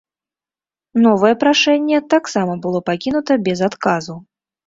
Новае 1.05 1.33
прашэнне 1.43 1.99
таксама 2.15 2.53
было 2.65 2.79
пакінута 2.89 3.33
без 3.49 3.59
адказу. 3.69 4.13